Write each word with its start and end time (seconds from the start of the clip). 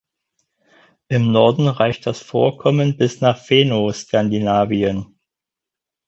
Im 1.09 1.31
Norden 1.31 1.67
reicht 1.67 2.07
das 2.07 2.19
Vorkommen 2.21 2.97
bis 2.97 3.21
nach 3.21 3.37
Fennoskandinavien. 3.37 5.13